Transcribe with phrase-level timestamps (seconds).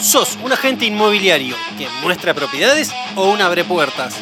[0.00, 4.14] ¿Sos un agente inmobiliario que muestra propiedades o un abre puertas?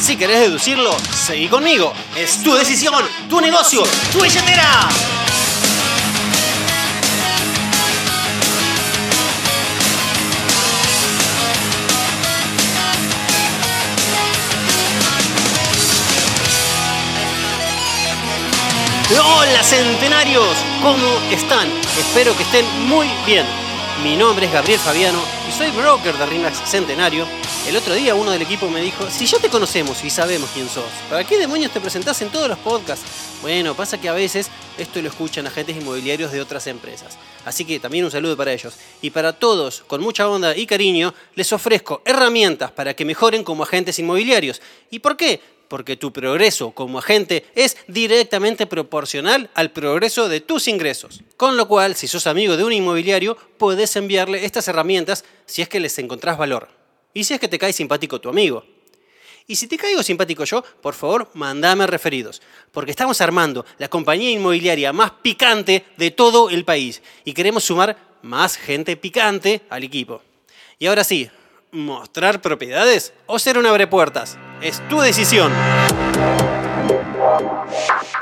[0.00, 0.96] Si querés deducirlo,
[1.26, 1.92] seguí conmigo.
[2.16, 3.82] Es tu decisión, tu negocio,
[4.12, 4.88] tu billetera.
[19.22, 21.68] Hola centenarios, ¿cómo están?
[21.98, 23.63] Espero que estén muy bien.
[24.02, 27.26] Mi nombre es Gabriel Fabiano y soy broker de RIMAX Centenario.
[27.66, 30.68] El otro día uno del equipo me dijo, si ya te conocemos y sabemos quién
[30.68, 33.06] sos, ¿para qué demonios te presentás en todos los podcasts?
[33.40, 37.16] Bueno, pasa que a veces esto lo escuchan agentes inmobiliarios de otras empresas.
[37.44, 38.74] Así que también un saludo para ellos.
[39.00, 43.62] Y para todos, con mucha onda y cariño, les ofrezco herramientas para que mejoren como
[43.62, 44.60] agentes inmobiliarios.
[44.90, 45.40] ¿Y por qué?
[45.68, 51.22] Porque tu progreso como agente es directamente proporcional al progreso de tus ingresos.
[51.36, 55.68] Con lo cual, si sos amigo de un inmobiliario, puedes enviarle estas herramientas si es
[55.68, 56.68] que les encontrás valor.
[57.12, 58.64] Y si es que te cae simpático tu amigo.
[59.46, 62.40] Y si te caigo simpático yo, por favor, mandame referidos,
[62.72, 67.96] porque estamos armando la compañía inmobiliaria más picante de todo el país y queremos sumar
[68.22, 70.22] más gente picante al equipo.
[70.78, 71.30] Y ahora sí,
[71.72, 74.38] mostrar propiedades o ser un abrepuertas.
[74.60, 75.52] Es tu decisión.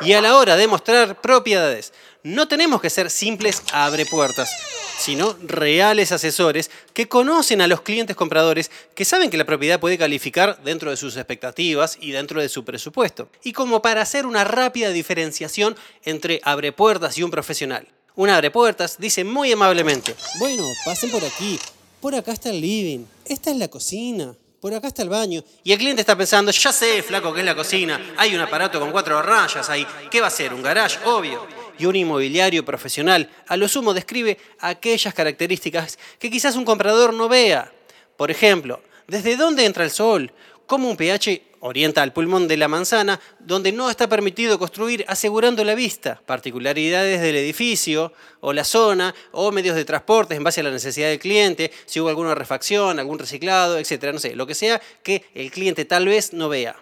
[0.00, 1.92] Y a la hora de mostrar propiedades,
[2.24, 4.50] no tenemos que ser simples abrepuertas,
[4.98, 9.98] sino reales asesores que conocen a los clientes compradores que saben que la propiedad puede
[9.98, 13.28] calificar dentro de sus expectativas y dentro de su presupuesto.
[13.44, 17.86] Y como para hacer una rápida diferenciación entre abrepuertas y un profesional.
[18.14, 21.58] Un abrepuertas dice muy amablemente, bueno, pasen por aquí,
[22.00, 25.42] por acá está el living, esta es la cocina, por acá está el baño.
[25.64, 28.78] Y el cliente está pensando, ya sé, flaco, que es la cocina, hay un aparato
[28.78, 30.54] con cuatro rayas ahí, ¿qué va a ser?
[30.54, 31.00] ¿Un garage?
[31.04, 31.48] Obvio.
[31.80, 37.28] Y un inmobiliario profesional, a lo sumo, describe aquellas características que quizás un comprador no
[37.28, 37.72] vea.
[38.16, 40.32] Por ejemplo, ¿desde dónde entra el sol?
[40.68, 45.64] ¿Cómo un pH orienta al pulmón de la manzana, donde no está permitido construir asegurando
[45.64, 50.64] la vista, particularidades del edificio o la zona o medios de transporte en base a
[50.64, 54.56] la necesidad del cliente, si hubo alguna refacción, algún reciclado, etcétera, no sé, lo que
[54.56, 56.74] sea que el cliente tal vez no vea.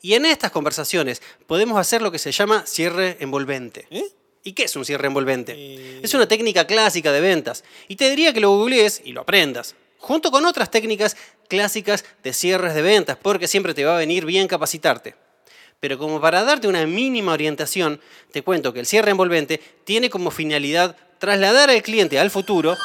[0.00, 3.88] Y en estas conversaciones podemos hacer lo que se llama cierre envolvente.
[3.90, 4.04] ¿Eh?
[4.44, 5.54] ¿Y qué es un cierre envolvente?
[5.56, 6.00] Eh.
[6.00, 7.64] Es una técnica clásica de ventas.
[7.88, 11.16] Y te diría que lo googlees y lo aprendas junto con otras técnicas
[11.48, 15.14] clásicas de cierres de ventas, porque siempre te va a venir bien capacitarte.
[15.80, 18.00] Pero como para darte una mínima orientación,
[18.32, 22.76] te cuento que el cierre envolvente tiene como finalidad trasladar al cliente al futuro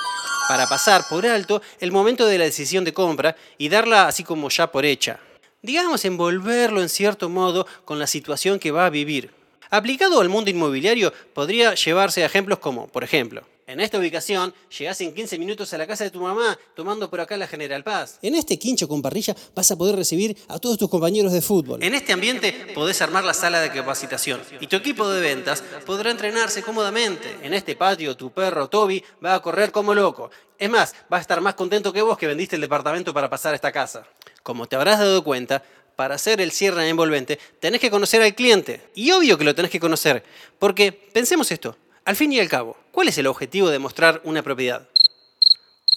[0.47, 4.49] para pasar por alto el momento de la decisión de compra y darla así como
[4.49, 5.19] ya por hecha.
[5.61, 9.31] Digamos, envolverlo en cierto modo con la situación que va a vivir.
[9.69, 15.01] Aplicado al mundo inmobiliario, podría llevarse a ejemplos como, por ejemplo, en esta ubicación llegás
[15.01, 18.19] en 15 minutos a la casa de tu mamá tomando por acá la General Paz.
[18.21, 21.81] En este quincho con parrilla vas a poder recibir a todos tus compañeros de fútbol.
[21.81, 26.11] En este ambiente podés armar la sala de capacitación y tu equipo de ventas podrá
[26.11, 27.35] entrenarse cómodamente.
[27.41, 30.29] En este patio tu perro Toby va a correr como loco.
[30.59, 33.53] Es más, va a estar más contento que vos que vendiste el departamento para pasar
[33.53, 34.05] a esta casa.
[34.43, 35.63] Como te habrás dado cuenta,
[35.95, 38.81] para hacer el cierre envolvente tenés que conocer al cliente.
[38.95, 40.23] Y obvio que lo tenés que conocer,
[40.59, 41.75] porque pensemos esto,
[42.05, 44.87] al fin y al cabo, ¿cuál es el objetivo de mostrar una propiedad?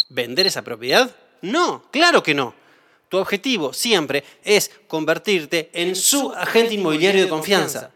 [0.09, 1.15] ¿Vender esa propiedad?
[1.43, 2.55] No, claro que no.
[3.09, 7.91] Tu objetivo siempre es convertirte en su agente inmobiliario de confianza.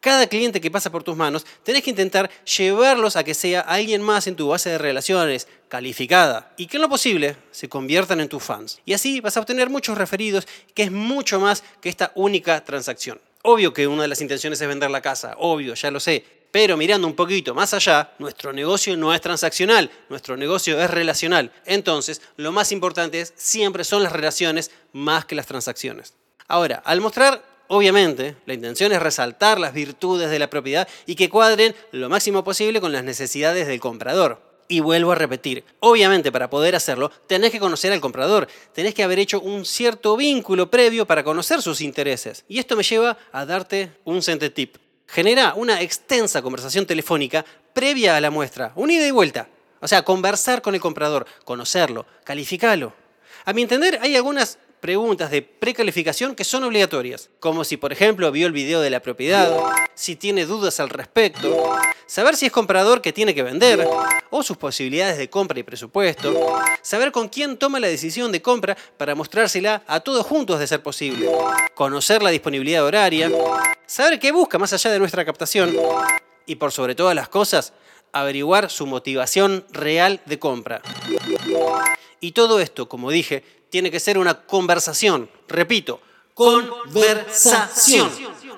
[0.00, 4.02] Cada cliente que pasa por tus manos, tenés que intentar llevarlos a que sea alguien
[4.02, 8.28] más en tu base de relaciones, calificada, y que en lo posible se conviertan en
[8.28, 8.80] tus fans.
[8.84, 13.20] Y así vas a obtener muchos referidos, que es mucho más que esta única transacción.
[13.42, 16.76] Obvio que una de las intenciones es vender la casa, obvio, ya lo sé, pero
[16.76, 21.50] mirando un poquito más allá, nuestro negocio no es transaccional, nuestro negocio es relacional.
[21.64, 26.14] Entonces, lo más importante es, siempre son las relaciones más que las transacciones.
[26.46, 31.30] Ahora, al mostrar, obviamente, la intención es resaltar las virtudes de la propiedad y que
[31.30, 34.52] cuadren lo máximo posible con las necesidades del comprador.
[34.68, 39.02] Y vuelvo a repetir, obviamente para poder hacerlo tenés que conocer al comprador, tenés que
[39.02, 42.44] haber hecho un cierto vínculo previo para conocer sus intereses.
[42.48, 44.76] Y esto me lleva a darte un sente tip
[45.06, 49.48] genera una extensa conversación telefónica previa a la muestra, un ida y vuelta.
[49.80, 52.94] O sea, conversar con el comprador, conocerlo, calificarlo.
[53.44, 58.32] A mi entender, hay algunas preguntas de precalificación que son obligatorias, como si por ejemplo
[58.32, 59.48] vio el video de la propiedad,
[59.94, 63.88] si tiene dudas al respecto, saber si es comprador que tiene que vender,
[64.30, 66.34] o sus posibilidades de compra y presupuesto,
[66.82, 70.82] saber con quién toma la decisión de compra para mostrársela a todos juntos de ser
[70.82, 71.30] posible,
[71.76, 73.30] conocer la disponibilidad horaria,
[73.86, 75.76] saber qué busca más allá de nuestra captación
[76.44, 77.72] y por sobre todas las cosas,
[78.10, 80.82] averiguar su motivación real de compra.
[82.18, 85.30] Y todo esto, como dije, tiene que ser una conversación.
[85.48, 86.02] Repito,
[86.34, 88.10] conversación.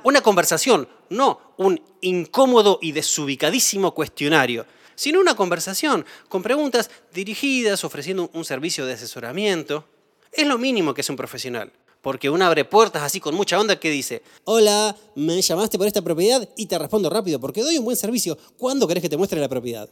[0.03, 4.67] Una conversación, no un incómodo y desubicadísimo cuestionario,
[4.97, 9.85] sino una conversación con preguntas dirigidas, ofreciendo un servicio de asesoramiento.
[10.33, 11.73] Es lo mínimo que es un profesional.
[12.03, 16.03] Porque uno abre puertas así con mucha onda que dice, Hola, me llamaste por esta
[16.03, 18.37] propiedad y te respondo rápido porque doy un buen servicio.
[18.59, 19.89] ¿Cuándo querés que te muestre la propiedad?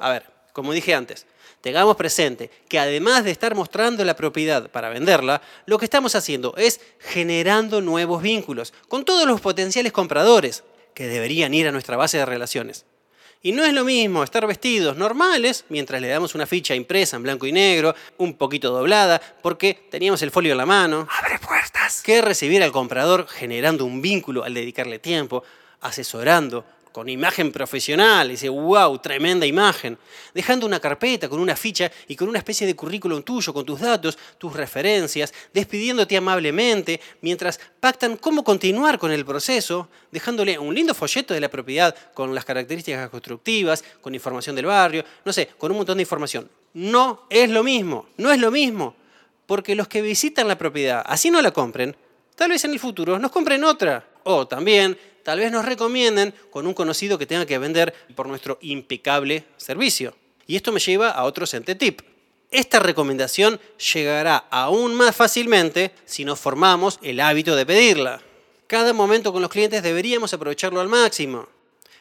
[0.00, 1.24] A ver, como dije antes,
[1.60, 6.54] tengamos presente que además de estar mostrando la propiedad para venderla, lo que estamos haciendo
[6.56, 10.64] es generando nuevos vínculos con todos los potenciales compradores
[10.94, 12.84] que deberían ir a nuestra base de relaciones.
[13.42, 17.22] Y no es lo mismo estar vestidos normales mientras le damos una ficha impresa en
[17.22, 21.08] blanco y negro, un poquito doblada, porque teníamos el folio en la mano.
[21.10, 22.02] ¡Abre puertas!
[22.02, 25.42] Que recibir al comprador generando un vínculo al dedicarle tiempo,
[25.80, 29.96] asesorando, con imagen profesional, dice, wow, tremenda imagen,
[30.34, 33.80] dejando una carpeta con una ficha y con una especie de currículum tuyo, con tus
[33.80, 40.94] datos, tus referencias, despidiéndote amablemente, mientras pactan cómo continuar con el proceso, dejándole un lindo
[40.94, 45.70] folleto de la propiedad con las características constructivas, con información del barrio, no sé, con
[45.70, 46.50] un montón de información.
[46.74, 48.94] No es lo mismo, no es lo mismo,
[49.46, 51.96] porque los que visitan la propiedad, así no la compren,
[52.36, 54.06] tal vez en el futuro nos compren otra.
[54.22, 58.58] O también tal vez nos recomienden con un conocido que tenga que vender por nuestro
[58.60, 60.14] impecable servicio.
[60.46, 62.02] Y esto me lleva a otro Sente Tip.
[62.50, 63.60] Esta recomendación
[63.92, 68.20] llegará aún más fácilmente si nos formamos el hábito de pedirla.
[68.66, 71.48] Cada momento con los clientes deberíamos aprovecharlo al máximo.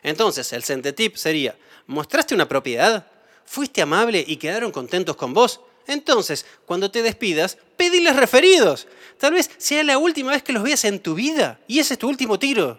[0.02, 1.56] Entonces, el Sente Tip sería,
[1.88, 3.06] ¿mostraste una propiedad?
[3.46, 5.62] ¿Fuiste amable y quedaron contentos con vos?
[5.88, 8.88] Entonces, cuando te despidas, pediles referidos.
[9.18, 12.00] Tal vez sea la última vez que los veas en tu vida y ese es
[12.00, 12.78] tu último tiro.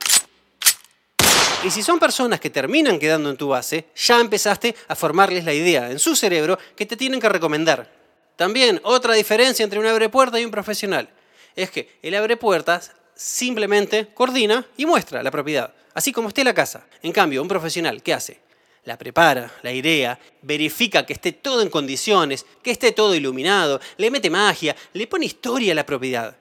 [1.63, 5.53] Y si son personas que terminan quedando en tu base, ya empezaste a formarles la
[5.53, 7.93] idea en su cerebro que te tienen que recomendar.
[8.37, 11.11] También otra diferencia entre un abre puerta y un profesional
[11.55, 16.55] es que el abre puertas simplemente coordina y muestra la propiedad, así como esté la
[16.55, 16.87] casa.
[17.03, 18.41] En cambio, un profesional, ¿qué hace?
[18.85, 24.11] La prepara, la idea, verifica que esté todo en condiciones, que esté todo iluminado, le
[24.11, 26.35] mete magia, le pone historia a la propiedad.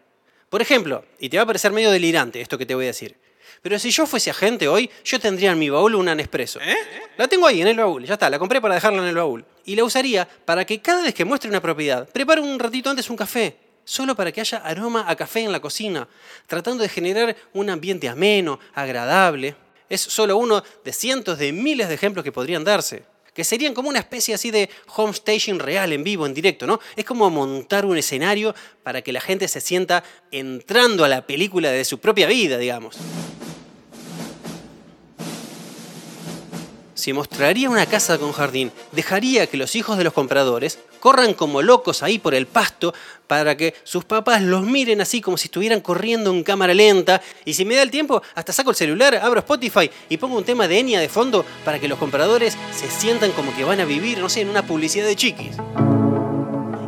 [0.49, 3.17] Por ejemplo, y te va a parecer medio delirante esto que te voy a decir,
[3.61, 6.59] pero si yo fuese agente hoy, yo tendría en mi baúl una Nespresso.
[6.61, 6.75] ¿Eh?
[7.17, 9.45] La tengo ahí en el baúl, ya está, la compré para dejarla en el baúl.
[9.65, 13.09] Y la usaría para que cada vez que muestre una propiedad, prepare un ratito antes
[13.09, 16.07] un café, solo para que haya aroma a café en la cocina,
[16.47, 19.55] tratando de generar un ambiente ameno, agradable.
[19.89, 23.03] Es solo uno de cientos de miles de ejemplos que podrían darse
[23.39, 26.81] que serían como una especie así de home staging real en vivo, en directo, ¿no?
[26.97, 28.53] Es como montar un escenario
[28.83, 32.97] para que la gente se sienta entrando a la película de su propia vida, digamos.
[36.99, 41.61] Si mostraría una casa con jardín, dejaría que los hijos de los compradores corran como
[41.61, 42.93] locos ahí por el pasto
[43.25, 47.21] para que sus papás los miren así como si estuvieran corriendo en cámara lenta.
[47.45, 50.43] Y si me da el tiempo, hasta saco el celular, abro Spotify y pongo un
[50.43, 53.85] tema de Enya de fondo para que los compradores se sientan como que van a
[53.85, 55.55] vivir, no sé, en una publicidad de chiquis.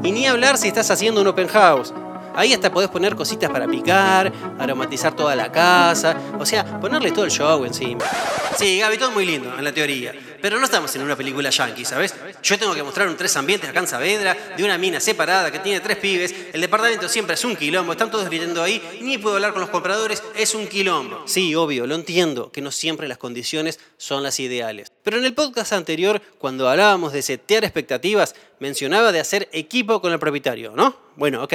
[0.03, 1.93] Y ni hablar si estás haciendo un open house.
[2.35, 7.25] Ahí hasta podés poner cositas para picar, aromatizar toda la casa, o sea, ponerle todo
[7.25, 8.05] el show encima.
[8.57, 11.85] Sí, Gaby, todo muy lindo en la teoría, pero no estamos en una película yankee,
[11.85, 12.13] ¿sabes?
[12.43, 15.59] Yo tengo que mostrar un tres ambientes acá en Saavedra, de una mina separada que
[15.59, 19.35] tiene tres pibes, el departamento siempre es un quilombo, están todos gritando ahí, ni puedo
[19.35, 21.23] hablar con los compradores, es un quilombo.
[21.25, 24.91] Sí, obvio, lo entiendo, que no siempre las condiciones son las ideales.
[25.03, 30.11] Pero en el podcast anterior, cuando hablábamos de setear expectativas, mencionaba de hacer equipo con
[30.11, 30.95] el propietario, ¿no?
[31.15, 31.53] Bueno, ok.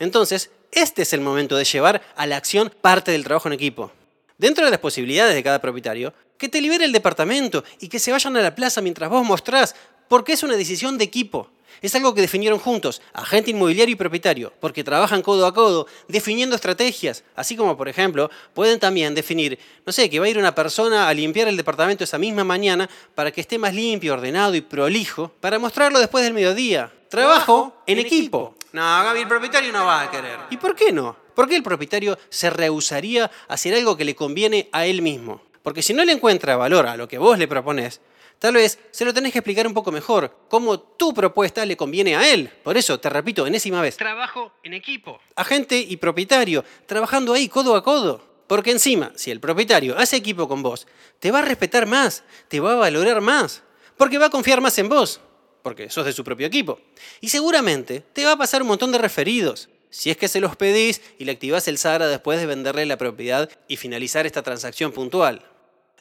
[0.00, 3.92] Entonces, este es el momento de llevar a la acción parte del trabajo en equipo.
[4.38, 8.10] Dentro de las posibilidades de cada propietario, que te libere el departamento y que se
[8.10, 9.76] vayan a la plaza mientras vos mostrás,
[10.08, 11.50] porque es una decisión de equipo.
[11.82, 16.56] Es algo que definieron juntos, agente inmobiliario y propietario, porque trabajan codo a codo, definiendo
[16.56, 20.54] estrategias, así como, por ejemplo, pueden también definir, no sé, que va a ir una
[20.54, 24.62] persona a limpiar el departamento esa misma mañana para que esté más limpio, ordenado y
[24.62, 26.92] prolijo, para mostrarlo después del mediodía.
[27.08, 28.54] Trabajo en equipo.
[28.72, 30.38] No, Gaby, el propietario no va a querer.
[30.50, 31.16] ¿Y por qué no?
[31.34, 35.40] ¿Por qué el propietario se rehusaría a hacer algo que le conviene a él mismo?
[35.62, 38.00] Porque si no le encuentra valor a lo que vos le proponés,
[38.38, 42.16] tal vez se lo tenés que explicar un poco mejor, cómo tu propuesta le conviene
[42.16, 42.50] a él.
[42.62, 43.96] Por eso, te repito, enésima vez.
[43.96, 45.20] Trabajo en equipo.
[45.34, 48.28] Agente y propietario, trabajando ahí codo a codo.
[48.46, 50.86] Porque encima, si el propietario hace equipo con vos,
[51.18, 53.62] te va a respetar más, te va a valorar más,
[53.96, 55.20] porque va a confiar más en vos
[55.62, 56.80] porque sos de su propio equipo.
[57.20, 60.56] Y seguramente te va a pasar un montón de referidos, si es que se los
[60.56, 64.92] pedís y le activás el SARA después de venderle la propiedad y finalizar esta transacción
[64.92, 65.44] puntual.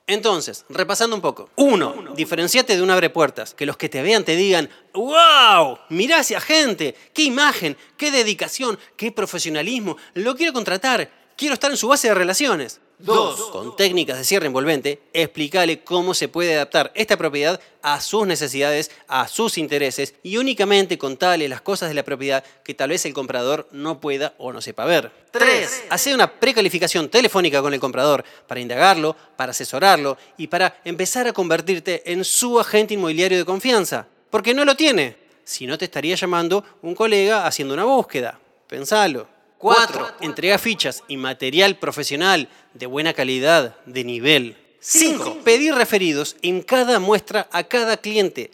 [0.10, 1.52] Entonces, repasando un poco.
[1.56, 3.54] Uno, diferenciate de un abre puertas.
[3.54, 5.78] Que los que te vean te digan, ¡Wow!
[5.90, 6.96] Mirá hacia gente.
[7.14, 7.78] ¡Qué imagen!
[7.96, 8.80] ¡Qué dedicación!
[8.98, 9.98] ¡Qué profesionalismo!
[10.16, 11.12] Lo quiero contratar.
[11.38, 12.82] Quiero estar en su base de relaciones.
[13.00, 18.28] Dos, con técnicas de cierre envolvente, explícale cómo se puede adaptar esta propiedad a sus
[18.28, 23.06] necesidades, a sus intereses y únicamente contale las cosas de la propiedad que tal vez
[23.06, 25.12] el comprador no pueda o no sepa ver.
[25.32, 31.26] Tres, hace una precalificación telefónica con el comprador para indagarlo, para asesorarlo y para empezar
[31.26, 34.08] a convertirte en su agente inmobiliario de confianza.
[34.30, 35.16] Porque no lo tiene.
[35.46, 38.38] Si no te estaría llamando un colega haciendo una búsqueda.
[38.68, 39.39] Pensalo.
[39.60, 40.08] 4.
[40.22, 44.56] Entrega fichas y material profesional de buena calidad, de nivel.
[44.80, 45.40] 5.
[45.44, 48.52] Pedir referidos en cada muestra a cada cliente.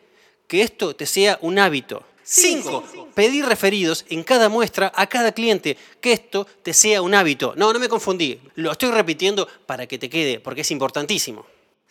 [0.48, 2.04] Que esto te sea un hábito.
[2.24, 3.12] 5.
[3.14, 5.78] Pedir referidos en cada muestra a cada cliente.
[6.02, 7.54] Que esto te sea un hábito.
[7.56, 8.40] No, no me confundí.
[8.56, 11.46] Lo estoy repitiendo para que te quede, porque es importantísimo.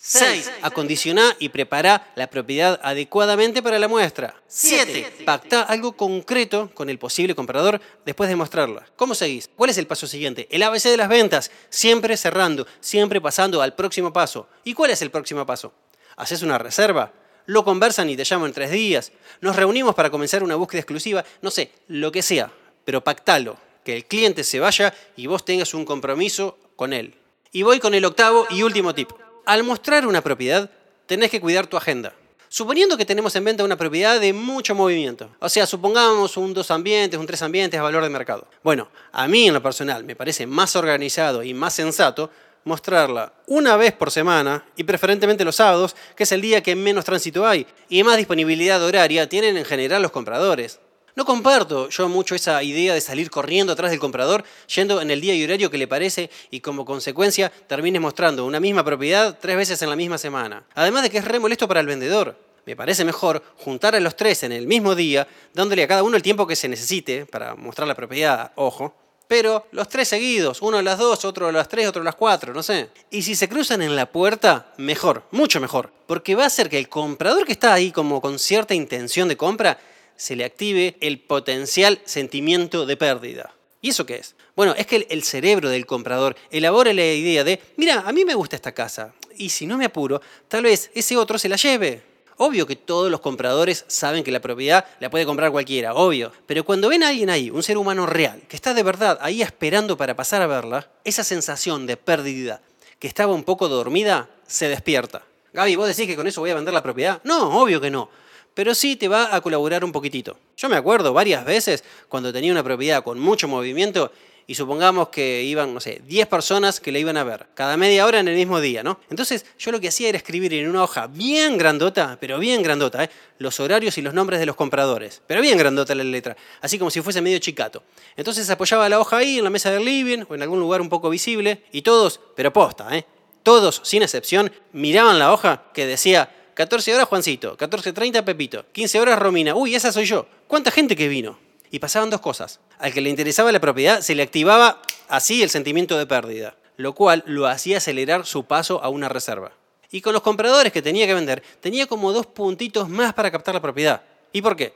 [0.07, 0.53] 6.
[0.61, 4.35] Acondiciona y prepara la propiedad adecuadamente para la muestra.
[4.49, 5.25] 7.
[5.25, 8.85] Pacta algo concreto con el posible comprador después de mostrarla.
[8.97, 9.49] ¿Cómo seguís?
[9.57, 10.47] ¿Cuál es el paso siguiente?
[10.51, 11.51] El ABC de las ventas.
[11.71, 14.47] Siempre cerrando, siempre pasando al próximo paso.
[14.63, 15.73] ¿Y cuál es el próximo paso?
[16.17, 17.11] ¿Haces una reserva?
[17.47, 19.11] ¿Lo conversan y te llaman en tres días?
[19.41, 21.25] ¿Nos reunimos para comenzar una búsqueda exclusiva?
[21.41, 22.53] No sé, lo que sea.
[22.85, 23.57] Pero pactalo.
[23.83, 27.15] Que el cliente se vaya y vos tengas un compromiso con él.
[27.53, 29.09] Y voy con el octavo y último tip
[29.45, 30.71] al mostrar una propiedad,
[31.07, 32.13] tenés que cuidar tu agenda.
[32.49, 36.71] Suponiendo que tenemos en venta una propiedad de mucho movimiento, o sea, supongamos un dos
[36.71, 38.47] ambientes, un tres ambientes a valor de mercado.
[38.63, 42.31] Bueno, a mí en lo personal me parece más organizado y más sensato
[42.65, 47.05] mostrarla una vez por semana y preferentemente los sábados, que es el día que menos
[47.05, 50.79] tránsito hay y más disponibilidad horaria tienen en general los compradores.
[51.17, 54.43] No comparto yo mucho esa idea de salir corriendo atrás del comprador,
[54.75, 58.59] yendo en el día y horario que le parece y como consecuencia termines mostrando una
[58.59, 60.65] misma propiedad tres veces en la misma semana.
[60.75, 62.37] Además de que es re molesto para el vendedor.
[62.67, 66.17] Me parece mejor juntar a los tres en el mismo día, dándole a cada uno
[66.17, 68.95] el tiempo que se necesite para mostrar la propiedad, ojo,
[69.29, 72.15] pero los tres seguidos, uno a las dos, otro a las tres, otro a las
[72.17, 72.89] cuatro, no sé.
[73.11, 76.79] Y si se cruzan en la puerta, mejor, mucho mejor, porque va a hacer que
[76.79, 79.79] el comprador que está ahí como con cierta intención de compra
[80.17, 83.55] se le active el potencial sentimiento de pérdida.
[83.81, 84.35] ¿Y eso qué es?
[84.57, 88.35] Bueno, es que el cerebro del comprador elabora la idea de, mira, a mí me
[88.35, 92.03] gusta esta casa, y si no me apuro, tal vez ese otro se la lleve.
[92.37, 96.33] Obvio que todos los compradores saben que la propiedad la puede comprar cualquiera, obvio.
[96.47, 99.43] Pero cuando ven a alguien ahí, un ser humano real, que está de verdad ahí
[99.43, 102.61] esperando para pasar a verla, esa sensación de pérdida
[102.99, 105.23] que estaba un poco dormida, se despierta.
[105.53, 107.21] Gaby, ¿vos decís que con eso voy a vender la propiedad?
[107.23, 108.09] No, obvio que no
[108.55, 110.39] pero sí te va a colaborar un poquitito.
[110.57, 114.13] Yo me acuerdo varias veces cuando tenía una propiedad con mucho movimiento
[114.47, 118.05] y supongamos que iban, no sé, 10 personas que la iban a ver, cada media
[118.07, 119.01] hora en el mismo día, ¿no?
[119.11, 123.05] Entonces yo lo que hacía era escribir en una hoja bien grandota, pero bien grandota,
[123.05, 123.11] ¿eh?
[123.39, 126.91] los horarios y los nombres de los compradores, pero bien grandota la letra, así como
[126.91, 127.83] si fuese medio chicato.
[128.17, 130.89] Entonces apoyaba la hoja ahí en la mesa del living o en algún lugar un
[130.89, 133.07] poco visible y todos, pero posta, ¿eh?
[133.43, 139.19] Todos, sin excepción, miraban la hoja que decía 14 horas Juancito, 14.30 Pepito, 15 horas
[139.19, 139.55] Romina.
[139.57, 140.27] Uy, esa soy yo.
[140.47, 141.39] ¿Cuánta gente que vino?
[141.71, 142.61] Y pasaban dos cosas.
[142.79, 146.95] Al que le interesaba la propiedad se le activaba así el sentimiento de pérdida, lo
[146.95, 149.53] cual lo hacía acelerar su paso a una reserva.
[149.91, 153.55] Y con los compradores que tenía que vender, tenía como dos puntitos más para captar
[153.55, 154.03] la propiedad.
[154.33, 154.75] ¿Y por qué?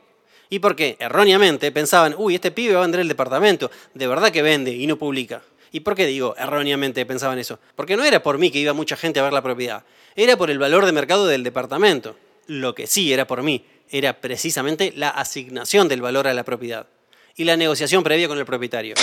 [0.49, 4.41] Y porque erróneamente pensaban, uy, este pibe va a vender el departamento, de verdad que
[4.41, 5.41] vende y no publica.
[5.71, 7.59] ¿Y por qué digo erróneamente pensaban eso?
[7.75, 9.83] Porque no era por mí que iba mucha gente a ver la propiedad,
[10.15, 12.15] era por el valor de mercado del departamento.
[12.47, 16.87] Lo que sí era por mí era precisamente la asignación del valor a la propiedad
[17.35, 18.95] y la negociación previa con el propietario.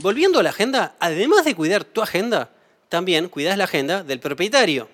[0.00, 2.50] Volviendo a la agenda, además de cuidar tu agenda,
[2.88, 4.88] también cuidas la agenda del propietario.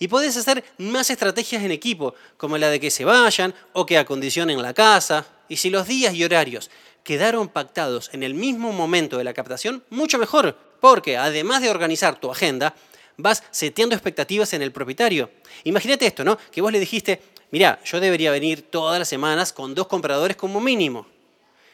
[0.00, 3.98] Y podés hacer más estrategias en equipo, como la de que se vayan o que
[3.98, 5.26] acondicionen la casa.
[5.48, 6.70] Y si los días y horarios
[7.04, 12.18] quedaron pactados en el mismo momento de la captación, mucho mejor, porque además de organizar
[12.20, 12.74] tu agenda,
[13.16, 15.30] vas seteando expectativas en el propietario.
[15.64, 16.38] Imagínate esto, ¿no?
[16.50, 20.60] Que vos le dijiste, mira, yo debería venir todas las semanas con dos compradores como
[20.60, 21.06] mínimo.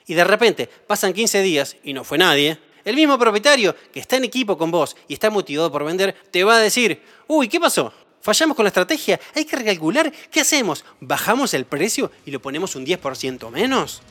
[0.07, 2.59] Y de repente pasan 15 días y no fue nadie.
[2.85, 6.45] El mismo propietario que está en equipo con vos y está motivado por vender, te
[6.45, 7.93] va a decir, uy, ¿qué pasó?
[8.21, 9.21] ¿Fallamos con la estrategia?
[9.35, 10.12] ¿Hay que recalcular?
[10.31, 10.85] ¿Qué hacemos?
[11.00, 14.02] ¿Bajamos el precio y lo ponemos un 10% menos?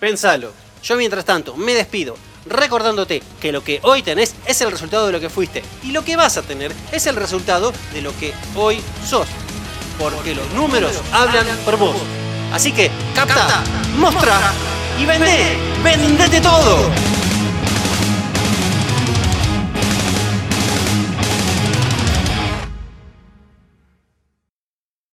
[0.00, 0.52] Pensalo.
[0.82, 2.16] Yo mientras tanto me despido
[2.46, 6.02] recordándote que lo que hoy tenés es el resultado de lo que fuiste y lo
[6.04, 9.28] que vas a tener es el resultado de lo que hoy sos.
[9.98, 11.96] Porque los números hablan por vos.
[12.50, 13.62] Así que capta,
[13.98, 14.52] mostra
[14.98, 17.09] y vende, vendete todo.